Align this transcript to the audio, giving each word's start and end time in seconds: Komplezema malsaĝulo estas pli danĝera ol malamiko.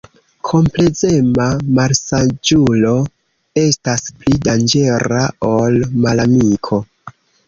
Komplezema 0.49 1.43
malsaĝulo 1.79 2.93
estas 3.63 4.07
pli 4.23 4.33
danĝera 4.49 5.21
ol 5.51 5.77
malamiko. 6.07 6.81